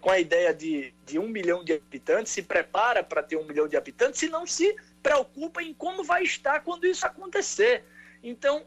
com 0.00 0.10
a 0.10 0.18
ideia 0.18 0.54
de, 0.54 0.92
de 1.06 1.18
um 1.18 1.28
milhão 1.28 1.64
de 1.64 1.72
habitantes, 1.72 2.32
se 2.32 2.42
prepara 2.42 3.02
para 3.02 3.22
ter 3.22 3.36
um 3.36 3.44
milhão 3.44 3.68
de 3.68 3.76
habitantes, 3.76 4.20
se 4.20 4.28
não 4.28 4.46
se 4.46 4.76
preocupa 5.02 5.62
em 5.62 5.72
como 5.74 6.04
vai 6.04 6.22
estar 6.22 6.60
quando 6.60 6.86
isso 6.86 7.06
acontecer. 7.06 7.84
Então, 8.22 8.64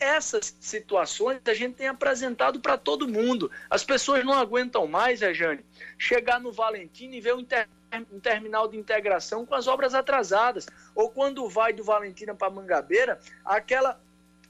essas 0.00 0.56
situações 0.60 1.40
a 1.46 1.54
gente 1.54 1.74
tem 1.74 1.88
apresentado 1.88 2.60
para 2.60 2.78
todo 2.78 3.08
mundo. 3.08 3.50
As 3.68 3.84
pessoas 3.84 4.24
não 4.24 4.34
aguentam 4.34 4.86
mais, 4.86 5.20
Rejane, 5.20 5.64
chegar 5.98 6.40
no 6.40 6.52
Valentim 6.52 7.10
e 7.10 7.20
ver 7.20 7.34
um, 7.34 7.46
um, 8.12 8.20
terminal 8.20 8.68
de 8.68 8.76
integração 8.76 9.44
com 9.44 9.54
as 9.54 9.66
obras 9.66 9.94
atrasadas. 9.94 10.66
Ou 10.94 11.10
quando 11.10 11.48
vai 11.48 11.72
do 11.72 11.82
Valentina 11.82 12.34
para 12.34 12.50
Mangabeira, 12.50 13.20
aquela 13.44 14.00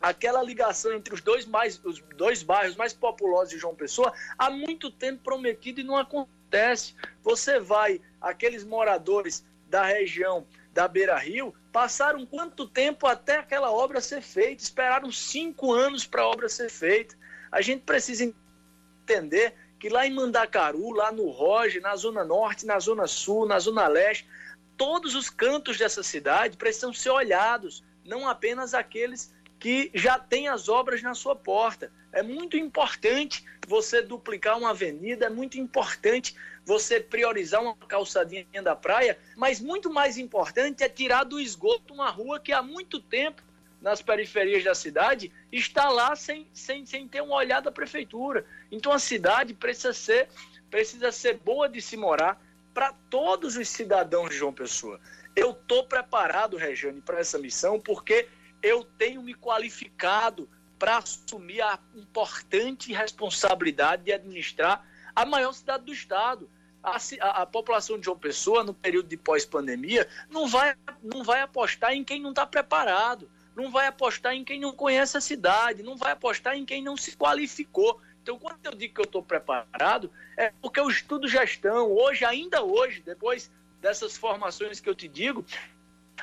aquela 0.01 0.43
ligação 0.43 0.93
entre 0.93 1.15
os 1.15 1.21
dois, 1.21 1.45
mais, 1.47 1.81
os 1.85 2.01
dois 2.17 2.43
bairros 2.43 2.77
mais 2.77 2.93
populosos 2.93 3.51
de 3.51 3.59
João 3.59 3.75
Pessoa 3.75 4.13
há 4.39 4.51
muito 4.51 4.91
tempo 4.91 5.23
prometido 5.23 5.81
e 5.81 5.85
não 5.85 5.97
acontece. 5.97 6.95
Você 7.23 7.59
vai, 7.59 8.01
aqueles 8.21 8.65
moradores 8.65 9.45
da 9.69 9.85
região 9.85 10.47
da 10.73 10.87
Beira 10.87 11.19
Rio, 11.19 11.55
passaram 11.73 12.25
quanto 12.25 12.69
tempo 12.69 13.07
até 13.07 13.39
aquela 13.39 13.71
obra 13.71 14.01
ser 14.01 14.23
feita? 14.23 14.63
Esperaram 14.63 15.11
cinco 15.11 15.73
anos 15.73 16.07
para 16.07 16.23
a 16.23 16.29
obra 16.29 16.49
ser 16.49 16.71
feita. 16.71 17.17
A 17.51 17.61
gente 17.61 17.83
precisa 17.83 18.33
entender 19.03 19.55
que 19.79 19.89
lá 19.89 20.07
em 20.07 20.15
Mandacaru, 20.15 20.91
lá 20.91 21.13
no 21.13 21.29
Roge, 21.31 21.81
na 21.81 21.95
Zona 21.97 22.25
Norte, 22.25 22.67
na 22.67 22.79
Zona 22.79 23.07
Sul, 23.07 23.47
na 23.47 23.59
Zona 23.59 23.87
Leste, 23.87 24.29
todos 24.77 25.15
os 25.15 25.29
cantos 25.31 25.77
dessa 25.77 26.03
cidade 26.03 26.57
precisam 26.57 26.93
ser 26.93 27.11
olhados, 27.11 27.83
não 28.05 28.29
apenas 28.29 28.75
aqueles 28.75 29.33
que 29.59 29.91
já 29.95 30.19
têm 30.19 30.49
as 30.49 30.69
obras 30.69 31.03
na 31.03 31.15
sua 31.15 31.35
porta. 31.35 31.93
É 32.13 32.23
muito 32.23 32.57
importante 32.57 33.45
você 33.67 34.01
duplicar 34.01 34.57
uma 34.59 34.71
avenida, 34.71 35.27
é 35.27 35.31
muito 35.31 35.59
importante 35.59 36.35
você 36.65 37.01
priorizar 37.01 37.63
uma 37.63 37.75
calçadinha 37.75 38.63
da 38.63 38.77
praia, 38.77 39.19
mas 39.37 39.61
muito 39.61 39.91
mais 39.91 40.19
importante 40.19 40.85
é 40.85 40.89
tirar 40.89 41.25
do 41.25 41.41
esgoto 41.41 41.95
uma 41.95 42.11
rua 42.11 42.39
que 42.39 42.53
há 42.53 42.63
muito 42.63 43.01
tempo, 43.01 43.43
nas 43.81 44.03
periferias 44.03 44.65
da 44.65 44.75
cidade, 44.75 45.33
está 45.53 45.89
lá 45.89 46.17
sem, 46.17 46.47
sem, 46.53 46.85
sem 46.85 47.07
ter 47.07 47.21
uma 47.21 47.37
olhada 47.37 47.67
da 47.67 47.73
prefeitura. 47.73 48.45
Então 48.73 48.93
a 48.93 48.99
cidade 48.99 49.55
precisa 49.55 49.93
ser, 49.93 50.29
precisa 50.69 51.13
ser 51.13 51.39
boa 51.39 51.69
de 51.69 51.81
se 51.81 51.97
morar 51.97 52.43
para 52.75 52.93
todos 53.09 53.57
os 53.57 53.69
cidadãos 53.69 54.31
de 54.31 54.37
João 54.37 54.53
Pessoa. 54.53 55.01
Eu 55.35 55.53
estou 55.53 55.85
preparado, 55.85 56.57
Regiane, 56.57 57.01
para 57.01 57.21
essa 57.21 57.39
missão, 57.39 57.79
porque 57.79 58.27
eu 58.63 58.85
tenho 58.85 59.23
me 59.23 59.35
qualificado 59.35 60.49
para 60.79 60.99
assumir 60.99 61.61
a 61.61 61.79
importante 61.95 62.93
responsabilidade 62.93 64.05
de 64.05 64.13
administrar 64.13 64.87
a 65.15 65.25
maior 65.27 65.53
cidade 65.53 65.85
do 65.85 65.93
estado 65.93 66.49
a, 66.83 66.97
a, 67.21 67.43
a, 67.43 67.47
população 67.47 67.99
de 67.99 68.05
João 68.05 68.19
Pessoa, 68.19 68.63
no 68.63 68.73
período 68.73 69.09
de 69.09 69.17
pós-pandemia, 69.17 70.09
não 70.31 70.47
vai, 70.47 70.75
não 71.03 71.23
vai 71.23 71.41
apostar 71.41 71.93
em 71.93 72.05
quem 72.05 72.21
não 72.21 72.31
está 72.31 72.47
preparado, 72.47 73.29
não 73.55 73.71
vai 73.71 73.87
apostar 73.87 74.35
em 74.35 74.45
quem 74.45 74.61
não 74.61 74.73
conhece 74.73 75.17
a 75.17 75.21
cidade, 75.21 75.83
não 75.83 75.97
vai 75.97 76.13
apostar 76.13 76.57
em 76.57 76.65
quem 76.65 76.83
não 76.83 76.97
se 76.97 77.17
qualificou. 77.17 78.01
Então, 78.23 78.39
quando 78.39 78.59
eu 78.65 78.73
digo 78.73 78.95
que 78.95 79.01
eu 79.01 79.05
estou 79.05 79.23
preparado, 79.23 80.11
é 80.37 80.53
porque 80.61 80.79
eu 80.79 80.89
estudo 80.89 81.27
gestão. 81.27 81.91
Hoje, 81.91 82.25
ainda 82.25 82.63
hoje, 82.63 83.03
depois 83.05 83.51
dessas 83.81 84.17
formações 84.17 84.81
que 84.81 84.89
eu 84.89 84.95
te 84.95 85.09
digo, 85.09 85.45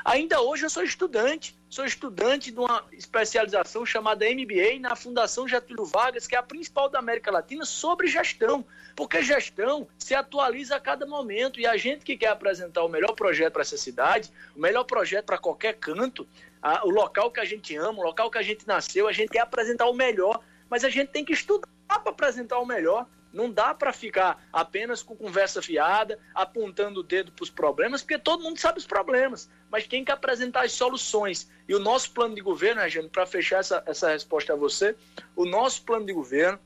Ainda 0.04 0.42
hoje 0.42 0.66
eu 0.66 0.70
sou 0.70 0.84
estudante, 0.84 1.56
sou 1.70 1.86
estudante 1.86 2.52
de 2.52 2.60
uma 2.60 2.84
especialização 2.92 3.86
chamada 3.86 4.26
MBA 4.26 4.80
na 4.80 4.96
Fundação 4.96 5.48
Getúlio 5.48 5.86
Vargas, 5.86 6.28
que 6.28 6.36
é 6.36 6.38
a 6.38 6.44
principal 6.44 6.90
da 6.90 7.00
América 7.00 7.32
Latina, 7.32 7.66
sobre 7.66 8.08
gestão. 8.08 8.66
Porque 8.96 9.22
gestão 9.24 9.88
se 9.98 10.14
atualiza 10.14 10.76
a 10.76 10.80
cada 10.80 11.06
momento 11.06 11.60
e 11.60 11.66
a 11.66 11.78
gente 11.78 12.04
que 12.04 12.18
quer 12.18 12.30
apresentar 12.30 12.84
o 12.84 12.90
melhor 12.90 13.14
projeto 13.14 13.54
para 13.54 13.62
essa 13.62 13.78
cidade, 13.78 14.32
o 14.56 14.60
melhor 14.60 14.84
projeto 14.84 15.26
para 15.26 15.38
qualquer 15.38 15.74
canto, 15.76 16.28
a, 16.62 16.86
o 16.86 16.90
local 16.90 17.32
que 17.32 17.40
a 17.40 17.46
gente 17.46 17.76
ama, 17.76 18.00
o 18.00 18.04
local 18.04 18.30
que 18.32 18.38
a 18.38 18.44
gente 18.44 18.68
nasceu, 18.68 19.08
a 19.08 19.12
gente 19.12 19.30
quer 19.30 19.42
apresentar 19.42 19.86
o 19.86 19.94
melhor, 19.94 20.42
mas 20.70 20.84
a 20.84 20.90
gente 20.90 21.10
tem 21.10 21.24
que 21.24 21.34
estudar 21.34 21.68
para 21.88 22.10
apresentar 22.10 22.60
o 22.60 22.66
melhor. 22.66 23.06
Não 23.36 23.52
dá 23.52 23.74
para 23.74 23.92
ficar 23.92 24.48
apenas 24.52 25.04
com 25.04 25.14
conversa 25.14 25.62
fiada, 25.62 26.18
apontando 26.34 27.02
o 27.02 27.04
dedo 27.04 27.34
para 27.34 27.44
os 27.44 27.50
problemas, 27.50 28.02
porque 28.02 28.18
todo 28.18 28.42
mundo 28.42 28.58
sabe 28.58 28.80
os 28.80 28.88
problemas. 28.88 29.50
Mas 29.70 29.86
quem 29.86 30.06
quer 30.06 30.14
apresentar 30.14 30.64
as 30.64 30.72
soluções? 30.72 31.52
E 31.68 31.76
o 31.76 31.80
nosso 31.80 32.12
plano 32.12 32.34
de 32.34 32.40
governo, 32.40 32.80
né, 32.80 32.90
gente, 32.90 33.10
para 33.10 33.26
fechar 33.26 33.60
essa, 33.60 33.84
essa 33.86 34.10
resposta 34.10 34.54
a 34.54 34.56
você, 34.56 34.96
o 35.36 35.46
nosso 35.46 35.84
plano 35.84 36.06
de 36.06 36.14
governo 36.14 36.58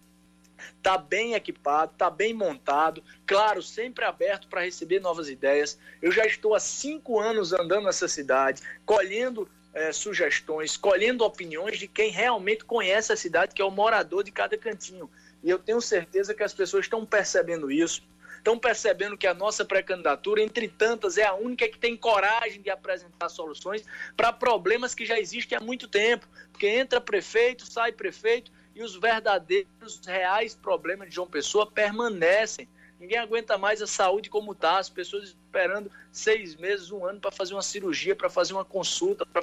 está 0.78 0.96
bem 0.96 1.34
equipado, 1.34 1.92
está 1.94 2.08
bem 2.08 2.36
montado, 2.36 3.04
claro, 3.26 3.64
sempre 3.64 4.06
aberto 4.06 4.48
para 4.48 4.62
receber 4.62 5.00
novas 5.00 5.28
ideias. 5.28 5.80
Eu 6.00 6.12
já 6.12 6.24
estou 6.28 6.54
há 6.54 6.60
cinco 6.60 7.20
anos 7.20 7.52
andando 7.52 7.86
nessa 7.86 8.08
cidade, 8.08 8.62
colhendo 8.86 9.50
é, 9.74 9.92
sugestões, 9.92 10.78
colhendo 10.78 11.24
opiniões 11.24 11.80
de 11.80 11.88
quem 11.88 12.12
realmente 12.12 12.64
conhece 12.64 13.12
a 13.12 13.18
cidade, 13.18 13.56
que 13.56 13.62
é 13.62 13.66
o 13.66 13.72
morador 13.72 14.24
de 14.24 14.32
cada 14.32 14.56
cantinho. 14.56 15.10
E 15.44 15.50
eu 15.50 15.60
tenho 15.60 15.82
certeza 15.82 16.34
que 16.34 16.44
as 16.44 16.54
pessoas 16.54 16.86
estão 16.86 17.06
percebendo 17.06 17.72
isso, 17.72 18.02
estão 18.38 18.58
percebendo 18.58 19.18
que 19.18 19.28
a 19.28 19.34
nossa 19.34 19.64
pré-candidatura, 19.64 20.42
entre 20.42 20.68
tantas, 20.68 21.18
é 21.18 21.26
a 21.26 21.34
única 21.34 21.68
que 21.68 21.78
tem 21.78 21.96
coragem 21.96 22.62
de 22.62 22.70
apresentar 22.70 23.30
soluções 23.30 23.84
para 24.18 24.34
problemas 24.34 24.94
que 24.94 25.06
já 25.06 25.20
existem 25.20 25.58
há 25.58 25.62
muito 25.62 25.88
tempo. 25.88 26.28
Porque 26.52 26.68
entra 26.68 27.00
prefeito, 27.00 27.66
sai 27.66 27.92
prefeito 27.92 28.52
e 28.76 28.82
os 28.82 28.96
verdadeiros, 28.96 30.02
reais 30.06 30.56
problemas 30.56 31.10
de 31.10 31.16
João 31.16 31.28
Pessoa 31.28 31.70
permanecem. 31.70 32.68
Ninguém 33.00 33.18
aguenta 33.18 33.58
mais 33.58 33.82
a 33.82 33.88
saúde 33.88 34.30
como 34.30 34.52
está, 34.52 34.78
as 34.78 34.90
pessoas 34.90 35.24
esperando 35.24 35.90
seis 36.12 36.56
meses, 36.56 36.92
um 36.92 37.06
ano 37.06 37.20
para 37.20 37.32
fazer 37.32 37.54
uma 37.54 37.62
cirurgia, 37.62 38.16
para 38.16 38.30
fazer 38.30 38.54
uma 38.54 38.66
consulta, 38.66 39.26
para 39.26 39.42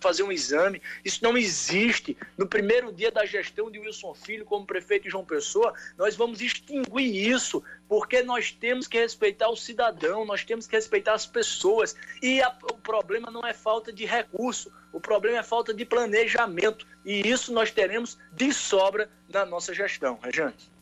fazer 0.00 0.22
um 0.22 0.32
exame. 0.32 0.80
Isso 1.04 1.22
não 1.22 1.36
existe. 1.36 2.16
No 2.36 2.46
primeiro 2.46 2.92
dia 2.92 3.10
da 3.10 3.24
gestão 3.24 3.70
de 3.70 3.78
Wilson 3.78 4.14
Filho 4.14 4.44
como 4.44 4.66
prefeito 4.66 5.04
de 5.04 5.10
João 5.10 5.24
Pessoa, 5.24 5.74
nós 5.96 6.16
vamos 6.16 6.40
extinguir 6.40 7.30
isso, 7.30 7.62
porque 7.88 8.22
nós 8.22 8.50
temos 8.50 8.86
que 8.86 8.98
respeitar 8.98 9.48
o 9.48 9.56
cidadão, 9.56 10.24
nós 10.24 10.44
temos 10.44 10.66
que 10.66 10.74
respeitar 10.74 11.14
as 11.14 11.26
pessoas. 11.26 11.94
E 12.22 12.42
a, 12.42 12.56
o 12.64 12.78
problema 12.78 13.30
não 13.30 13.46
é 13.46 13.52
falta 13.52 13.92
de 13.92 14.04
recurso, 14.04 14.72
o 14.92 15.00
problema 15.00 15.38
é 15.38 15.42
falta 15.42 15.72
de 15.72 15.84
planejamento. 15.84 16.86
E 17.04 17.28
isso 17.28 17.52
nós 17.52 17.70
teremos 17.70 18.18
de 18.32 18.52
sobra 18.52 19.10
na 19.28 19.44
nossa 19.44 19.72
gestão. 19.72 20.18
Rejane. 20.22 20.79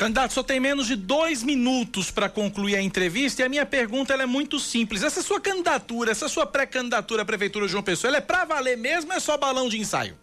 Candidato, 0.00 0.32
só 0.32 0.42
tem 0.42 0.58
menos 0.58 0.86
de 0.86 0.96
dois 0.96 1.42
minutos 1.42 2.10
para 2.10 2.26
concluir 2.26 2.74
a 2.74 2.80
entrevista 2.80 3.42
e 3.42 3.44
a 3.44 3.50
minha 3.50 3.66
pergunta 3.66 4.14
é 4.14 4.24
muito 4.24 4.58
simples. 4.58 5.02
Essa 5.02 5.20
sua 5.20 5.38
candidatura, 5.38 6.10
essa 6.10 6.26
sua 6.26 6.46
pré-candidatura 6.46 7.20
à 7.20 7.24
Prefeitura 7.26 7.66
de 7.66 7.72
João 7.72 7.82
Pessoa, 7.82 8.08
ela 8.08 8.16
é 8.16 8.20
para 8.22 8.46
valer 8.46 8.78
mesmo 8.78 9.10
ou 9.10 9.16
é 9.18 9.20
só 9.20 9.36
balão 9.36 9.68
de 9.68 9.78
ensaio? 9.78 10.16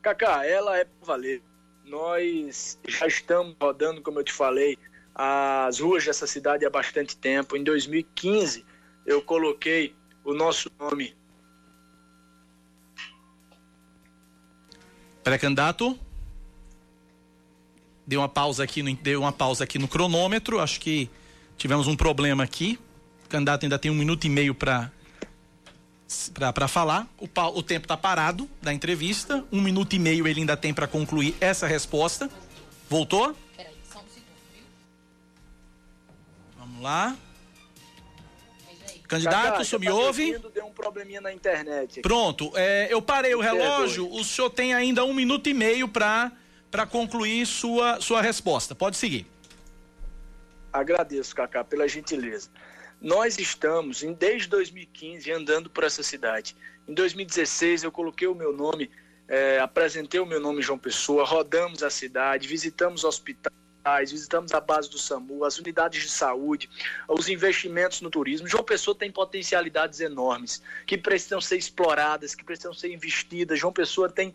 Cacá, 0.00 0.46
ela 0.46 0.78
é 0.78 0.86
para 0.86 1.06
valer. 1.06 1.42
Nós 1.84 2.78
já 2.88 3.06
estamos 3.06 3.54
rodando, 3.60 4.00
como 4.00 4.20
eu 4.20 4.24
te 4.24 4.32
falei, 4.32 4.78
as 5.14 5.78
ruas 5.78 6.06
dessa 6.06 6.26
cidade 6.26 6.64
há 6.64 6.70
bastante 6.70 7.14
tempo. 7.14 7.54
Em 7.54 7.62
2015, 7.62 8.64
eu 9.04 9.20
coloquei 9.20 9.94
o 10.24 10.32
nosso 10.32 10.72
nome. 10.80 11.14
Pré-candidato? 15.22 16.00
Deu 18.12 18.20
uma 18.20 18.28
pausa 18.28 18.62
aqui 18.62 18.82
no, 18.82 18.94
deu 18.94 19.20
uma 19.20 19.32
pausa 19.32 19.64
aqui 19.64 19.78
no 19.78 19.88
cronômetro. 19.88 20.60
Acho 20.60 20.78
que 20.78 21.08
tivemos 21.56 21.86
um 21.86 21.96
problema 21.96 22.44
aqui. 22.44 22.78
O 23.24 23.28
candidato 23.28 23.62
ainda 23.62 23.78
tem 23.78 23.90
um 23.90 23.94
minuto 23.94 24.26
e 24.26 24.28
meio 24.28 24.54
para 24.54 24.90
para 26.54 26.68
falar. 26.68 27.08
O, 27.18 27.26
o 27.58 27.62
tempo 27.62 27.86
está 27.86 27.96
parado 27.96 28.46
da 28.60 28.70
entrevista. 28.70 29.42
Um 29.50 29.62
minuto 29.62 29.94
e 29.94 29.98
meio 29.98 30.28
ele 30.28 30.40
ainda 30.40 30.58
tem 30.58 30.74
para 30.74 30.86
concluir 30.86 31.34
essa 31.40 31.66
resposta. 31.66 32.30
Voltou? 32.86 33.34
Peraí, 33.56 33.72
só 33.90 34.00
um 34.00 34.04
segundo, 34.12 34.36
viu? 34.52 34.64
Vamos 36.58 36.82
lá. 36.82 37.16
Candidato, 39.08 39.62
o 39.62 39.64
senhor 39.64 39.80
me 39.80 39.86
tá 39.86 39.94
ouve? 39.94 40.38
Deu 40.54 40.66
um 40.66 40.72
probleminha 40.72 41.20
na 41.22 41.32
internet. 41.32 42.02
Pronto, 42.02 42.52
é, 42.54 42.88
eu 42.90 43.00
parei 43.00 43.34
o 43.34 43.40
relógio. 43.40 44.06
O 44.12 44.22
senhor 44.22 44.50
tem 44.50 44.74
ainda 44.74 45.02
um 45.02 45.14
minuto 45.14 45.48
e 45.48 45.54
meio 45.54 45.88
para 45.88 46.30
para 46.72 46.86
concluir 46.86 47.46
sua, 47.46 48.00
sua 48.00 48.22
resposta. 48.22 48.74
Pode 48.74 48.96
seguir. 48.96 49.26
Agradeço, 50.72 51.36
Cacá, 51.36 51.62
pela 51.62 51.86
gentileza. 51.86 52.48
Nós 52.98 53.38
estamos, 53.38 54.02
desde 54.18 54.48
2015, 54.48 55.30
andando 55.30 55.68
por 55.68 55.84
essa 55.84 56.02
cidade. 56.02 56.56
Em 56.88 56.94
2016, 56.94 57.82
eu 57.82 57.92
coloquei 57.92 58.26
o 58.26 58.34
meu 58.34 58.56
nome, 58.56 58.90
é, 59.28 59.60
apresentei 59.60 60.18
o 60.18 60.24
meu 60.24 60.40
nome 60.40 60.62
João 60.62 60.78
Pessoa, 60.78 61.26
rodamos 61.26 61.82
a 61.82 61.90
cidade, 61.90 62.48
visitamos 62.48 63.04
hospitais, 63.04 63.54
visitamos 64.10 64.52
a 64.52 64.60
base 64.60 64.88
do 64.88 64.98
SAMU, 64.98 65.44
as 65.44 65.58
unidades 65.58 66.02
de 66.02 66.08
saúde, 66.08 66.70
os 67.08 67.28
investimentos 67.28 68.00
no 68.00 68.10
turismo. 68.10 68.46
João 68.46 68.62
Pessoa 68.62 68.96
tem 68.96 69.10
potencialidades 69.10 70.00
enormes 70.00 70.62
que 70.86 70.96
precisam 70.96 71.40
ser 71.40 71.56
exploradas, 71.56 72.34
que 72.34 72.44
precisam 72.44 72.72
ser 72.72 72.92
investidas. 72.92 73.58
João 73.58 73.72
Pessoa 73.72 74.08
tem 74.08 74.34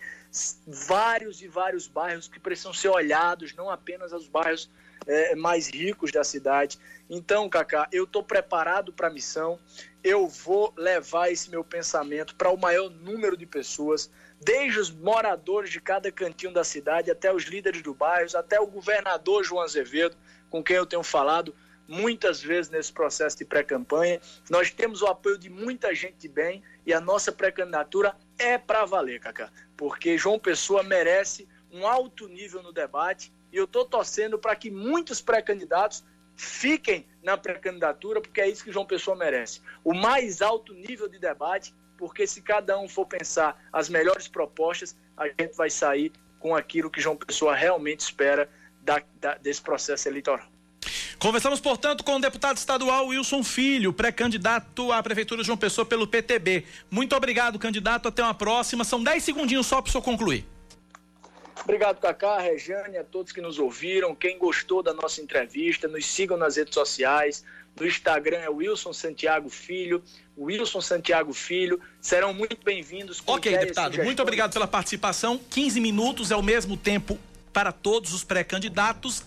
vários 0.65 1.41
e 1.41 1.47
vários 1.47 1.87
bairros 1.87 2.27
que 2.27 2.39
precisam 2.39 2.73
ser 2.73 2.89
olhados, 2.89 3.53
não 3.53 3.69
apenas 3.69 4.11
os 4.11 4.27
bairros 4.27 4.69
é, 5.05 5.35
mais 5.35 5.67
ricos 5.67 6.11
da 6.11 6.23
cidade. 6.23 6.77
Então, 7.09 7.49
Cacá, 7.49 7.87
eu 7.91 8.03
estou 8.03 8.21
preparado 8.21 8.91
para 8.91 9.07
a 9.07 9.11
missão. 9.11 9.57
Eu 10.03 10.27
vou 10.27 10.73
levar 10.77 11.31
esse 11.31 11.49
meu 11.49 11.63
pensamento 11.63 12.35
para 12.35 12.49
o 12.49 12.57
maior 12.57 12.89
número 12.89 13.37
de 13.37 13.45
pessoas 13.45 14.09
desde 14.39 14.79
os 14.79 14.91
moradores 14.91 15.69
de 15.69 15.81
cada 15.81 16.11
cantinho 16.11 16.53
da 16.53 16.63
cidade, 16.63 17.11
até 17.11 17.33
os 17.33 17.43
líderes 17.43 17.81
do 17.81 17.93
bairro, 17.93 18.37
até 18.37 18.59
o 18.59 18.67
governador 18.67 19.43
João 19.43 19.61
Azevedo, 19.61 20.15
com 20.49 20.63
quem 20.63 20.75
eu 20.75 20.85
tenho 20.85 21.03
falado 21.03 21.55
muitas 21.87 22.41
vezes 22.41 22.69
nesse 22.69 22.91
processo 22.91 23.37
de 23.37 23.45
pré-campanha. 23.45 24.19
Nós 24.49 24.69
temos 24.71 25.01
o 25.01 25.07
apoio 25.07 25.37
de 25.37 25.49
muita 25.49 25.95
gente 25.95 26.17
de 26.17 26.27
bem 26.27 26.61
e 26.85 26.93
a 26.93 26.99
nossa 26.99 27.31
pré-candidatura 27.31 28.15
é 28.37 28.57
para 28.57 28.85
valer, 28.85 29.19
Cacá, 29.19 29.51
porque 29.75 30.17
João 30.17 30.37
Pessoa 30.37 30.83
merece 30.83 31.47
um 31.71 31.87
alto 31.87 32.27
nível 32.27 32.61
no 32.61 32.73
debate 32.73 33.33
e 33.51 33.57
eu 33.57 33.65
estou 33.65 33.85
torcendo 33.85 34.37
para 34.37 34.55
que 34.55 34.69
muitos 34.69 35.21
pré-candidatos 35.21 36.03
fiquem 36.35 37.07
na 37.23 37.35
pré-candidatura, 37.37 38.21
porque 38.21 38.41
é 38.41 38.47
isso 38.47 38.63
que 38.63 38.71
João 38.71 38.85
Pessoa 38.85 39.17
merece. 39.17 39.61
O 39.83 39.93
mais 39.93 40.41
alto 40.41 40.73
nível 40.73 41.07
de 41.07 41.17
debate 41.17 41.73
porque 41.97 42.27
se 42.27 42.41
cada 42.41 42.77
um 42.79 42.87
for 42.87 43.05
pensar 43.05 43.59
as 43.73 43.89
melhores 43.89 44.27
propostas, 44.27 44.95
a 45.17 45.27
gente 45.27 45.55
vai 45.55 45.69
sair 45.69 46.11
com 46.39 46.55
aquilo 46.55 46.89
que 46.89 47.01
João 47.01 47.15
Pessoa 47.15 47.55
realmente 47.55 48.01
espera 48.01 48.49
da, 48.81 49.01
da, 49.19 49.35
desse 49.35 49.61
processo 49.61 50.07
eleitoral. 50.07 50.47
Conversamos, 51.19 51.59
portanto, 51.59 52.03
com 52.03 52.15
o 52.15 52.19
deputado 52.19 52.57
estadual 52.57 53.07
Wilson 53.07 53.43
Filho, 53.43 53.91
pré-candidato 53.91 54.91
à 54.91 55.01
Prefeitura 55.01 55.41
de 55.41 55.47
João 55.47 55.57
Pessoa 55.57 55.83
pelo 55.83 56.05
PTB. 56.05 56.63
Muito 56.91 57.15
obrigado, 57.15 57.57
candidato. 57.57 58.07
Até 58.07 58.21
uma 58.21 58.35
próxima. 58.35 58.83
São 58.83 59.03
10 59.03 59.23
segundinhos 59.23 59.65
só 59.65 59.81
para 59.81 59.89
o 59.89 59.91
senhor 59.91 60.03
concluir. 60.03 60.45
Obrigado, 61.67 61.99
Cacá, 61.99 62.39
Rejane, 62.39 62.97
a 62.97 63.03
todos 63.03 63.33
que 63.33 63.41
nos 63.41 63.59
ouviram. 63.59 64.15
Quem 64.15 64.37
gostou 64.37 64.81
da 64.81 64.93
nossa 64.93 65.19
entrevista, 65.19 65.85
nos 65.85 66.05
sigam 66.05 66.37
nas 66.37 66.55
redes 66.55 66.73
sociais. 66.73 67.43
No 67.77 67.85
Instagram 67.85 68.37
é 68.37 68.49
Wilson 68.49 68.93
Santiago 68.93 69.49
Filho. 69.49 70.01
Wilson 70.37 70.79
Santiago 70.79 71.33
Filho. 71.33 71.77
Serão 71.99 72.33
muito 72.33 72.55
bem-vindos. 72.63 73.21
Ok, 73.27 73.57
deputado. 73.57 74.01
Muito 74.01 74.21
obrigado 74.21 74.53
pela 74.53 74.65
participação. 74.65 75.37
15 75.49 75.81
minutos 75.81 76.31
é 76.31 76.37
o 76.37 76.41
mesmo 76.41 76.77
tempo 76.77 77.19
para 77.51 77.73
todos 77.73 78.13
os 78.13 78.23
pré-candidatos. 78.23 79.15